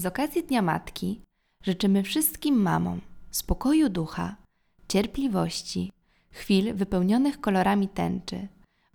[0.00, 1.20] Z okazji Dnia Matki
[1.62, 4.36] życzymy wszystkim mamom spokoju ducha,
[4.88, 5.92] cierpliwości,
[6.30, 8.48] chwil wypełnionych kolorami tęczy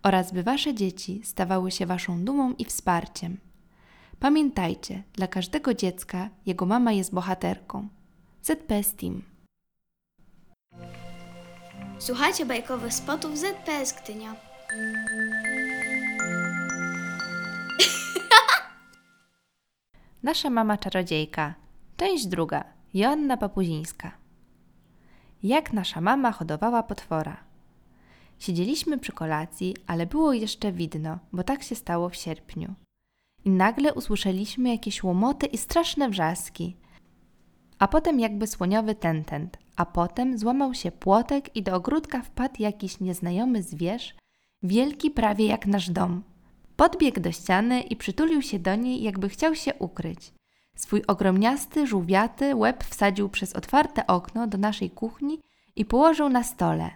[0.04, 3.38] oraz by Wasze dzieci stawały się Waszą dumą i wsparciem.
[4.20, 7.88] Pamiętajcie, dla każdego dziecka jego mama jest bohaterką.
[8.42, 9.22] ZPS Team.
[12.00, 14.36] Słuchajcie bajkowych spotów ZPS Gdynia.
[20.26, 21.54] Nasza mama czarodziejka.
[21.98, 22.64] Część druga.
[22.94, 24.12] Joanna Papuzińska.
[25.44, 27.38] Jak nasza mama hodowała potwora.
[28.40, 32.74] Siedzieliśmy przy kolacji, ale było jeszcze widno, bo tak się stało w sierpniu.
[33.46, 36.76] I nagle usłyszeliśmy jakieś łomoty i straszne wrzaski.
[37.80, 43.00] A potem jakby słoniowy tentent, a potem złamał się płotek i do ogródka wpadł jakiś
[43.00, 44.16] nieznajomy zwierz,
[44.64, 46.24] wielki prawie jak nasz dom.
[46.76, 50.34] Podbiegł do ściany i przytulił się do niej, jakby chciał się ukryć.
[50.76, 55.40] Swój ogromniasty, żółwiaty łeb wsadził przez otwarte okno do naszej kuchni
[55.76, 56.90] i położył na stole.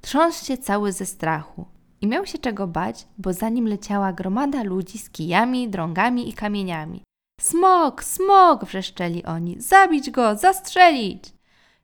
[0.00, 1.66] Trząsł się cały ze strachu.
[2.00, 6.32] I miał się czego bać, bo za nim leciała gromada ludzi z kijami, drągami i
[6.32, 7.04] kamieniami.
[7.40, 8.64] Smok, smok!
[8.64, 9.60] wrzeszczeli oni.
[9.60, 11.24] Zabić go, zastrzelić!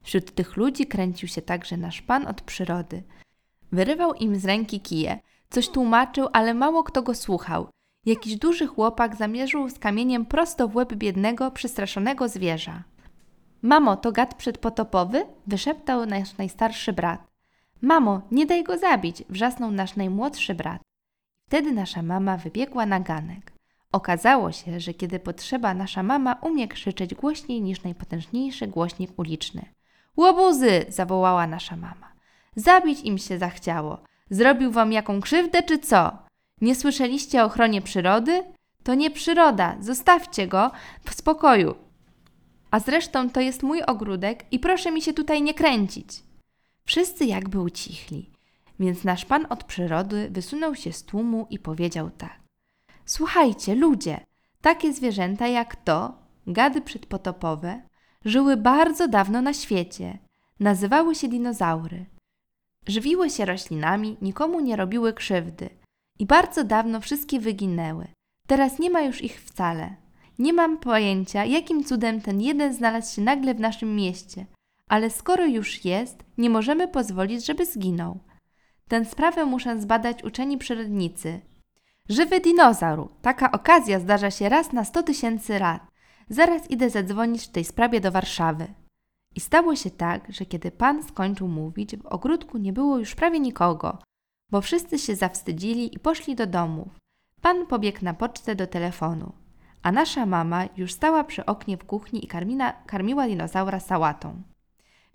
[0.03, 3.03] Wśród tych ludzi kręcił się także nasz pan od przyrody.
[3.73, 5.19] Wyrywał im z ręki kije,
[5.51, 7.69] coś tłumaczył, ale mało kto go słuchał.
[8.07, 12.85] Jakiś duży chłopak zamierzył z kamieniem prosto w łeb biednego, przestraszonego zwierza.
[13.63, 15.27] Mamo, to gad przedpotopowy?
[15.47, 17.21] wyszeptał nasz najstarszy brat.
[17.83, 19.25] Mamo, nie daj go zabić!
[19.29, 20.83] wrzasnął nasz najmłodszy brat.
[21.47, 23.53] Wtedy nasza mama wybiegła na ganek.
[23.93, 29.65] Okazało się, że kiedy potrzeba, nasza mama umie krzyczeć głośniej niż najpotężniejszy głośnik uliczny.
[30.17, 30.85] Łobuzy!
[30.89, 32.13] zawołała nasza mama.
[32.57, 34.08] Zabić im się zachciało.
[34.31, 36.19] Zrobił wam jaką krzywdę, czy co?
[36.61, 38.43] Nie słyszeliście o ochronie przyrody?
[38.83, 40.71] To nie przyroda, zostawcie go
[41.05, 41.75] w spokoju.
[42.71, 46.23] A zresztą to jest mój ogródek i proszę mi się tutaj nie kręcić.
[46.85, 48.31] Wszyscy jakby ucichli,
[48.81, 52.39] więc nasz pan od przyrody wysunął się z tłumu i powiedział tak.
[53.07, 54.21] Słuchajcie, ludzie,
[54.61, 57.83] takie zwierzęta jak to, gady przedpotopowe,
[58.25, 60.19] żyły bardzo dawno na świecie.
[60.61, 62.07] Nazywały się dinozaury.
[62.89, 65.71] Żywiły się roślinami, nikomu nie robiły krzywdy.
[66.19, 68.09] I bardzo dawno wszystkie wyginęły.
[68.47, 69.97] Teraz nie ma już ich wcale.
[70.39, 74.47] Nie mam pojęcia, jakim cudem ten jeden znalazł się nagle w naszym mieście,
[74.89, 78.21] ale skoro już jest, nie możemy pozwolić, żeby zginął.
[78.89, 81.41] Tę sprawę muszę zbadać uczeni przyrodnicy.
[82.09, 83.09] Żywy dinozaur.
[83.23, 85.83] Taka okazja zdarza się raz na sto tysięcy lat.
[86.29, 88.67] Zaraz idę zadzwonić w tej sprawie do Warszawy.
[89.37, 93.41] I stało się tak, że kiedy pan skończył mówić, w ogródku nie było już prawie
[93.41, 93.99] nikogo,
[94.51, 96.89] bo wszyscy się zawstydzili i poszli do domów.
[97.41, 99.33] Pan pobiegł na pocztę do telefonu,
[99.83, 104.43] a nasza mama już stała przy oknie w kuchni i karmina, karmiła dinozaura sałatą.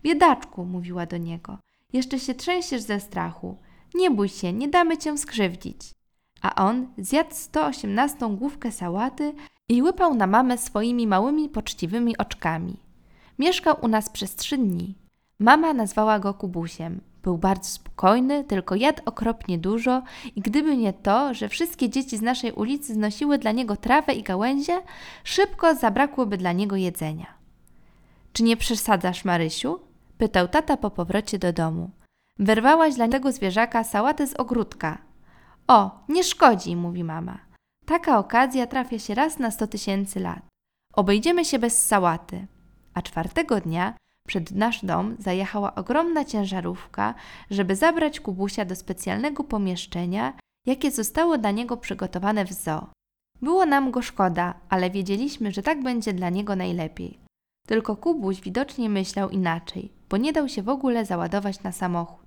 [0.04, 1.58] Biedaczku, mówiła do niego,
[1.94, 3.58] jeszcze się trzęsiesz ze strachu.
[3.96, 5.94] Nie bój się, nie damy cię skrzywdzić.
[6.42, 9.34] A on zjadł 118 główkę sałaty
[9.70, 12.80] i łypał na mamę swoimi małymi, poczciwymi oczkami.
[13.40, 14.96] Mieszkał u nas przez trzy dni.
[15.40, 17.02] Mama nazwała go Kubusiem.
[17.24, 20.04] Był bardzo spokojny, tylko jadł okropnie dużo
[20.36, 24.24] i gdyby nie to, że wszystkie dzieci z naszej ulicy znosiły dla niego trawę i
[24.24, 24.82] gałęzie,
[25.24, 27.34] szybko zabrakłoby dla niego jedzenia.
[28.34, 29.80] Czy nie przesadzasz, Marysiu?
[30.18, 31.90] pytał tata po powrocie do domu.
[32.40, 34.98] Wyrwałaś dla tego zwierzaka sałatę z ogródka.
[35.68, 37.40] O, nie szkodzi, mówi mama.
[37.86, 40.42] Taka okazja trafia się raz na sto tysięcy lat.
[40.94, 42.48] Obejdziemy się bez sałaty.
[42.94, 43.94] A czwartego dnia
[44.28, 47.14] przed nasz dom zajechała ogromna ciężarówka,
[47.50, 50.34] żeby zabrać Kubusia do specjalnego pomieszczenia,
[50.68, 52.88] jakie zostało dla niego przygotowane w zoo.
[53.42, 57.20] Było nam go szkoda, ale wiedzieliśmy, że tak będzie dla niego najlepiej.
[57.68, 62.26] Tylko Kubuś widocznie myślał inaczej, bo nie dał się w ogóle załadować na samochód.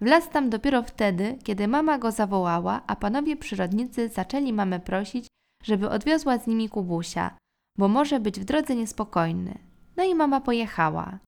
[0.00, 5.26] Wlazł tam dopiero wtedy, kiedy mama go zawołała, a panowie przyrodnicy zaczęli mamę prosić,
[5.64, 7.36] żeby odwiozła z nimi Kubusia,
[7.78, 9.65] bo może być w drodze niespokojny.
[9.96, 11.18] No i mama pojechała.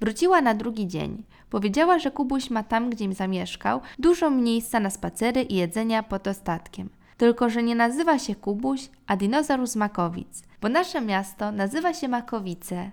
[0.00, 1.24] Wróciła na drugi dzień.
[1.50, 6.28] Powiedziała, że Kubuś ma tam, gdzie im zamieszkał, dużo miejsca na spacery i jedzenia pod
[6.28, 6.90] ostatkiem.
[7.16, 12.08] Tylko, że nie nazywa się Kubuś, a dinozaur z Makowic, bo nasze miasto nazywa się
[12.08, 12.90] Makowice,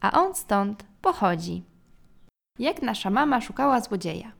[0.00, 1.62] a on stąd pochodzi.
[2.58, 4.32] Jak nasza mama szukała złodzieja.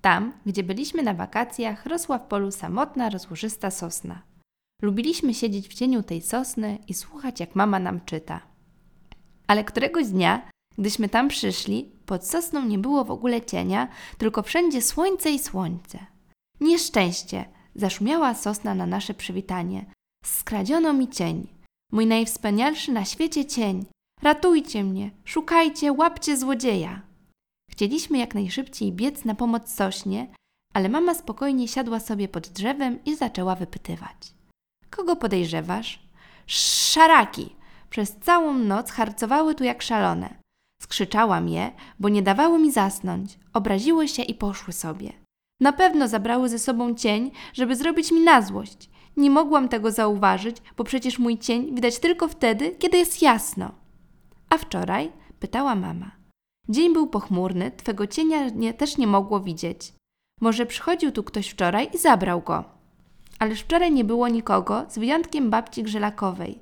[0.00, 4.22] Tam, gdzie byliśmy na wakacjach, rosła w polu samotna, rozłożysta sosna.
[4.82, 8.49] Lubiliśmy siedzieć w cieniu tej sosny i słuchać, jak mama nam czyta.
[9.50, 13.88] Ale któregoś dnia, gdyśmy tam przyszli, pod sosną nie było w ogóle cienia,
[14.18, 15.98] tylko wszędzie słońce i słońce.
[16.60, 17.44] Nieszczęście!
[17.74, 19.84] Zaszumiała sosna na nasze przywitanie.
[20.24, 21.46] Skradziono mi cień.
[21.92, 23.86] Mój najwspanialszy na świecie cień.
[24.22, 27.02] Ratujcie mnie, szukajcie, łapcie złodzieja.
[27.70, 30.34] Chcieliśmy jak najszybciej biec na pomoc sośnie,
[30.74, 34.34] ale mama spokojnie siadła sobie pod drzewem i zaczęła wypytywać.
[34.90, 36.00] Kogo podejrzewasz?
[36.46, 37.59] Szaraki!
[37.90, 40.34] Przez całą noc harcowały tu jak szalone.
[40.82, 43.38] Skrzyczałam je, bo nie dawały mi zasnąć.
[43.52, 45.12] Obraziły się i poszły sobie.
[45.60, 48.90] Na pewno zabrały ze sobą cień, żeby zrobić mi na złość.
[49.16, 53.72] Nie mogłam tego zauważyć, bo przecież mój cień widać tylko wtedy, kiedy jest jasno.
[54.50, 55.12] A wczoraj?
[55.40, 56.10] pytała mama.
[56.68, 59.92] Dzień był pochmurny, twego cienia nie, też nie mogło widzieć.
[60.40, 62.64] Może przychodził tu ktoś wczoraj i zabrał go.
[63.38, 66.58] Ależ wczoraj nie było nikogo, z wyjątkiem babci Grzelakowej,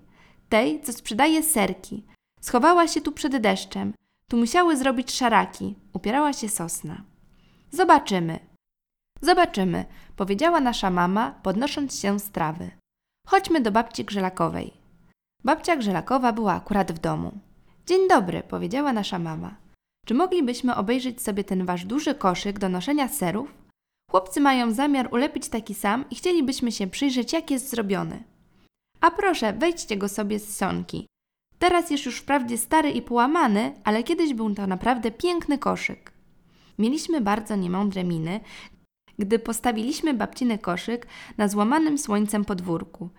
[0.48, 2.04] tej, co sprzedaje serki.
[2.40, 3.94] Schowała się tu przed deszczem.
[4.28, 7.02] Tu musiały zrobić szaraki, upierała się sosna.
[7.70, 8.38] Zobaczymy.
[9.20, 9.84] Zobaczymy,
[10.16, 12.70] powiedziała nasza mama, podnosząc się z trawy.
[13.26, 14.72] Chodźmy do babci Grzelakowej.
[15.44, 17.32] Babcia Grzelakowa była akurat w domu.
[17.86, 19.56] Dzień dobry, powiedziała nasza mama.
[20.06, 23.54] Czy moglibyśmy obejrzeć sobie ten wasz duży koszyk do noszenia serów?
[24.10, 28.24] Chłopcy mają zamiar ulepić taki sam i chcielibyśmy się przyjrzeć, jak jest zrobiony.
[29.00, 31.06] A proszę, wejdźcie go sobie z sonki.
[31.58, 36.12] Teraz jest już wprawdzie stary i połamany, ale kiedyś był to naprawdę piękny koszyk.
[36.78, 38.40] Mieliśmy bardzo niemądre miny,
[39.18, 41.06] gdy postawiliśmy babciny koszyk
[41.36, 43.10] na złamanym słońcem podwórku.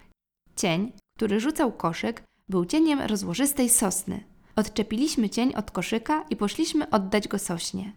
[0.56, 4.24] Cień, który rzucał koszyk, był cieniem rozłożystej sosny.
[4.56, 7.94] Odczepiliśmy cień od koszyka i poszliśmy oddać go sośnie.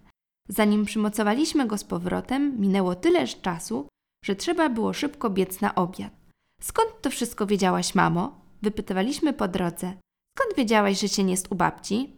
[0.48, 3.88] Zanim przymocowaliśmy go z powrotem, minęło tyle czasu,
[4.24, 6.21] że trzeba było szybko biec na obiad.
[6.62, 8.40] Skąd to wszystko wiedziałaś, mamo?
[8.62, 9.92] Wypytywaliśmy po drodze.
[10.38, 12.16] Skąd wiedziałaś, że cień jest u babci?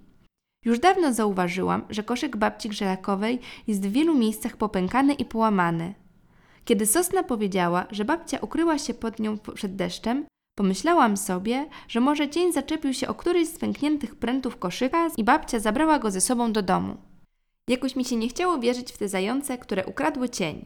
[0.64, 5.94] Już dawno zauważyłam, że koszyk babci Grzelakowej jest w wielu miejscach popękany i połamany.
[6.64, 10.26] Kiedy Sosna powiedziała, że babcia ukryła się pod nią przed deszczem,
[10.56, 15.58] pomyślałam sobie, że może cień zaczepił się o któryś z pękniętych prętów koszyka i babcia
[15.58, 16.96] zabrała go ze sobą do domu.
[17.68, 20.64] Jakoś mi się nie chciało wierzyć w te zające, które ukradły cień.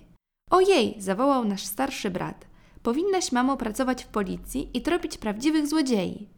[0.50, 2.46] Ojej, zawołał nasz starszy brat.
[2.82, 6.28] Powinnaś, mamo, pracować w policji i tropić prawdziwych złodziei.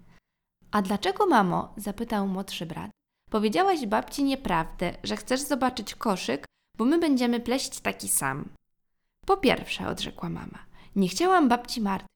[0.71, 1.75] A dlaczego, mamo?
[1.77, 2.91] zapytał młodszy brat.
[3.31, 6.47] Powiedziałaś babci nieprawdę, że chcesz zobaczyć koszyk,
[6.79, 8.49] bo my będziemy pleść taki sam.
[9.27, 10.59] Po pierwsze, odrzekła mama,
[10.97, 12.11] nie chciałam babci martwić.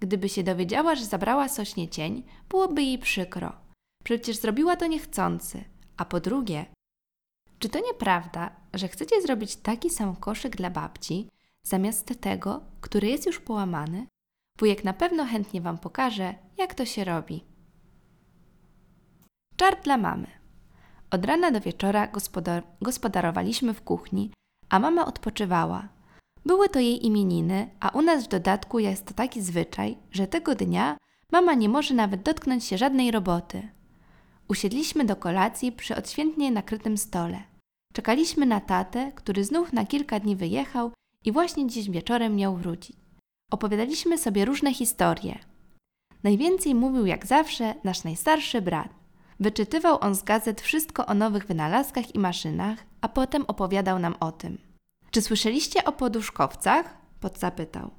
[0.00, 3.52] Gdyby się dowiedziała, że zabrała sośnie cień, byłoby jej przykro.
[4.04, 5.64] Przecież zrobiła to niechcący.
[5.96, 6.66] A po drugie,
[7.58, 11.28] czy to nieprawda, że chcecie zrobić taki sam koszyk dla babci,
[11.66, 14.06] zamiast tego, który jest już połamany?
[14.58, 17.44] Wujek na pewno chętnie Wam pokaże, jak to się robi.
[19.56, 20.26] Czar dla mamy.
[21.10, 24.32] Od rana do wieczora gospodar gospodarowaliśmy w kuchni,
[24.68, 25.88] a mama odpoczywała.
[26.44, 30.54] Były to jej imieniny, a u nas w dodatku jest to taki zwyczaj, że tego
[30.54, 30.96] dnia
[31.32, 33.68] mama nie może nawet dotknąć się żadnej roboty.
[34.48, 37.42] Usiedliśmy do kolacji przy odświętnie nakrytym stole.
[37.92, 40.92] Czekaliśmy na tatę, który znów na kilka dni wyjechał
[41.24, 42.96] i właśnie dziś wieczorem miał wrócić.
[43.50, 45.38] Opowiadaliśmy sobie różne historie.
[46.22, 48.88] Najwięcej mówił jak zawsze nasz najstarszy brat.
[49.40, 54.32] Wyczytywał on z gazet wszystko o nowych wynalazkach i maszynach, a potem opowiadał nam o
[54.32, 54.58] tym.
[55.10, 56.96] Czy słyszeliście o poduszkowcach?
[57.20, 57.90] Podzapytał.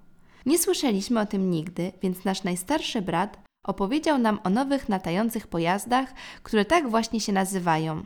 [0.46, 6.14] Nie słyszeliśmy o tym nigdy, więc nasz najstarszy brat opowiedział nam o nowych latających pojazdach,
[6.44, 8.04] które tak właśnie się nazywają.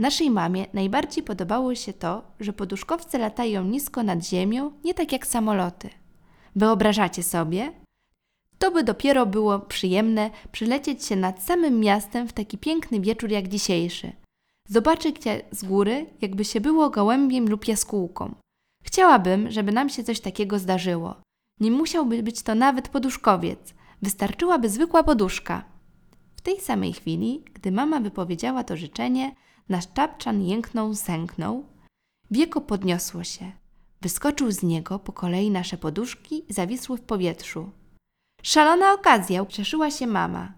[0.00, 5.26] Naszej mamie najbardziej podobało się to, że poduszkowce latają nisko nad ziemią, nie tak jak
[5.26, 5.90] samoloty.
[6.56, 7.72] Wyobrażacie sobie?
[8.58, 13.48] To by dopiero było przyjemne przylecieć się nad samym miastem w taki piękny wieczór jak
[13.48, 14.12] dzisiejszy.
[14.68, 15.16] Zobaczyć
[15.50, 18.34] z góry, jakby się było gołębiem lub jaskółką.
[18.84, 21.14] Chciałabym, żeby nam się coś takiego zdarzyło.
[21.60, 23.74] Nie musiałby być to nawet poduszkowiec.
[24.02, 25.64] Wystarczyłaby zwykła poduszka.
[26.36, 29.34] W tej samej chwili, gdy mama wypowiedziała to życzenie,
[29.70, 31.64] nasz czapczan jęknął, sęknął.
[32.30, 33.52] Wieko podniosło się.
[34.00, 37.70] Wyskoczył z niego po kolei nasze poduszki zawisły w powietrzu.
[38.42, 40.52] Szalona okazja, ucieszyła się mama.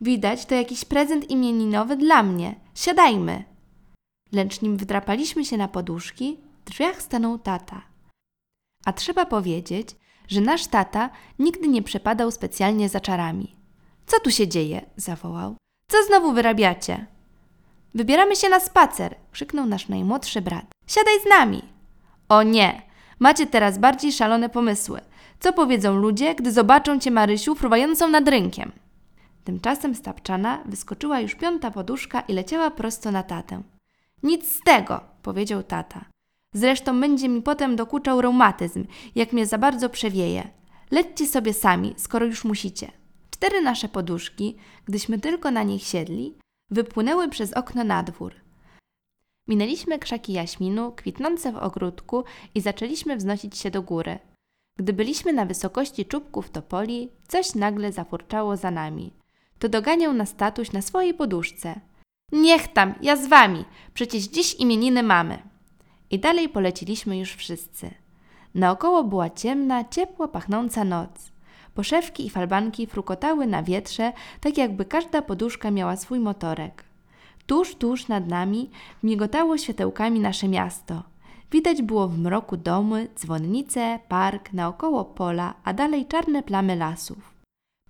[0.00, 2.54] Widać, to jakiś prezent imieninowy dla mnie.
[2.74, 3.44] Siadajmy.
[4.32, 7.82] Lecz nim wdrapaliśmy się na poduszki, w drzwiach stanął tata.
[8.84, 9.88] A trzeba powiedzieć,
[10.28, 13.56] że nasz tata nigdy nie przepadał specjalnie za czarami.
[14.06, 14.90] Co tu się dzieje?
[14.96, 15.56] zawołał.
[15.88, 17.06] Co znowu wyrabiacie?
[17.94, 20.64] Wybieramy się na spacer, krzyknął nasz najmłodszy brat.
[20.86, 21.62] Siadaj z nami.
[22.28, 22.82] O nie,
[23.18, 25.00] macie teraz bardziej szalone pomysły.
[25.40, 28.72] Co powiedzą ludzie, gdy zobaczą cię, Marysiu, fruwającą nad rynkiem?
[29.44, 33.62] Tymczasem z tapczana wyskoczyła już piąta poduszka i leciała prosto na tatę.
[34.22, 36.04] Nic z tego, powiedział tata.
[36.54, 38.84] Zresztą będzie mi potem dokuczał reumatyzm,
[39.14, 40.48] jak mnie za bardzo przewieje.
[40.90, 42.90] Lećcie sobie sami, skoro już musicie.
[43.30, 46.34] Cztery nasze poduszki, gdyśmy tylko na nich siedli,
[46.72, 48.34] wypłynęły przez okno na dwór.
[49.48, 52.24] Minęliśmy krzaki jaśminu, kwitnące w ogródku
[52.54, 54.18] i zaczęliśmy wznosić się do góry.
[54.78, 59.12] Gdy byliśmy na wysokości czubków topoli, coś nagle zafurczało za nami.
[59.58, 61.80] To doganiał nas tatuś na swojej poduszce.
[62.32, 63.64] Niech tam, ja z wami,
[63.94, 65.42] przecież dziś imieniny mamy.
[66.10, 67.90] I dalej poleciliśmy już wszyscy.
[68.54, 71.31] Naokoło była ciemna, ciepło pachnąca noc.
[71.74, 76.84] Poszewki i falbanki frukotały na wietrze, tak jakby każda poduszka miała swój motorek.
[77.46, 78.70] Tuż, tuż nad nami
[79.02, 81.02] migotało światełkami nasze miasto.
[81.50, 87.34] Widać było w mroku domy, dzwonnice, park, naokoło pola, a dalej czarne plamy lasów.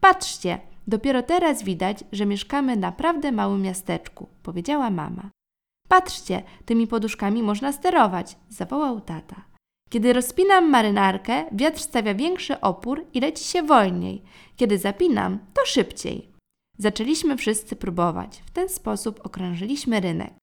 [0.00, 5.30] Patrzcie, dopiero teraz widać, że mieszkamy na naprawdę małym miasteczku, powiedziała mama.
[5.88, 9.51] Patrzcie, tymi poduszkami można sterować, zawołał tata.
[9.92, 14.22] Kiedy rozpinam marynarkę, wiatr stawia większy opór i leci się wolniej.
[14.56, 16.28] Kiedy zapinam, to szybciej.
[16.78, 18.42] Zaczęliśmy wszyscy próbować.
[18.46, 20.34] W ten sposób okrążyliśmy rynek.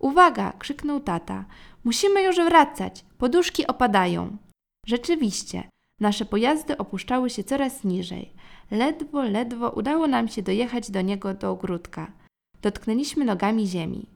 [0.00, 0.52] Uwaga!
[0.58, 1.44] krzyknął tata.
[1.84, 3.04] Musimy już wracać.
[3.18, 4.36] Poduszki opadają.
[4.86, 5.68] Rzeczywiście,
[6.00, 8.32] nasze pojazdy opuszczały się coraz niżej.
[8.70, 12.12] Ledwo, ledwo udało nam się dojechać do niego do ogródka.
[12.62, 14.06] Dotknęliśmy nogami ziemi.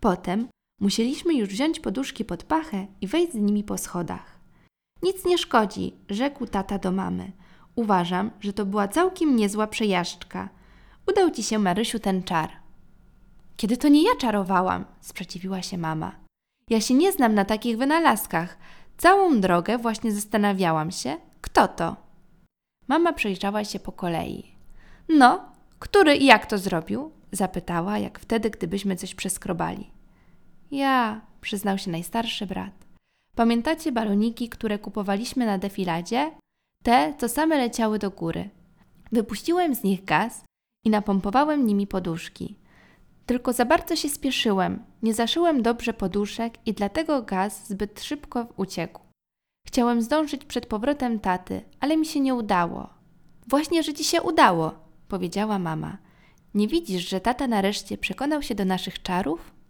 [0.00, 0.48] Potem
[0.82, 4.40] musieliśmy już wziąć poduszki pod pachę i wejść z nimi po schodach.
[5.02, 7.32] Nic nie szkodzi, rzekł tata do mamy.
[7.74, 10.48] Uważam, że to była całkiem niezła przejażdżka.
[11.10, 12.50] Udał ci się, Marysiu, ten czar.
[13.56, 16.12] Kiedy to nie ja czarowałam, sprzeciwiła się mama.
[16.70, 18.58] Ja się nie znam na takich wynalazkach.
[18.98, 21.96] Całą drogę właśnie zastanawiałam się, kto to.
[22.88, 24.54] Mama przejrzała się po kolei.
[25.08, 25.44] No,
[25.78, 27.12] który i jak to zrobił?
[27.32, 30.01] zapytała, jak wtedy, gdybyśmy coś przeskrobali.
[30.72, 32.72] Ja, przyznał się najstarszy brat.
[33.36, 36.30] Pamiętacie baloniki, które kupowaliśmy na defiladzie?
[36.82, 38.50] Te, co same leciały do góry.
[39.12, 40.44] Wypuściłem z nich gaz
[40.84, 42.56] i napompowałem nimi poduszki.
[43.26, 49.00] Tylko za bardzo się spieszyłem, nie zaszyłem dobrze poduszek i dlatego gaz zbyt szybko uciekł.
[49.66, 52.90] Chciałem zdążyć przed powrotem taty, ale mi się nie udało.
[53.48, 54.74] Właśnie, że ci się udało,
[55.08, 55.98] powiedziała mama.
[56.54, 59.61] Nie widzisz, że tata nareszcie przekonał się do naszych czarów?